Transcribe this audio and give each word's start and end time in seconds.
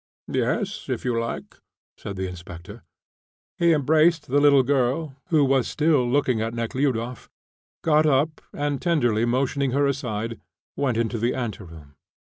"Yes, 0.33 0.89
if 0.89 1.05
you 1.05 1.19
like," 1.19 1.57
said 1.95 2.15
the 2.15 2.27
inspector. 2.27 2.81
He 3.59 3.71
embraced 3.71 4.25
the 4.25 4.39
little 4.41 4.63
girl, 4.63 5.15
who 5.27 5.45
was 5.45 5.67
still 5.67 6.09
looking 6.09 6.41
at 6.41 6.55
Nekhludoff, 6.55 7.29
got 7.83 8.07
up, 8.07 8.41
and, 8.51 8.81
tenderly 8.81 9.25
motioning 9.25 9.73
her 9.73 9.85
aside, 9.85 10.41
went 10.75 10.97
into 10.97 11.19
the 11.19 11.35
ante 11.35 11.63
room. 11.63 11.93